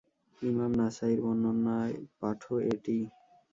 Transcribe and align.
ইমাম 0.41 0.71
নাসাঈর 0.79 1.19
বর্ণনায় 1.23 1.95
পাঠও 2.19 2.55
এটিই। 2.71 3.03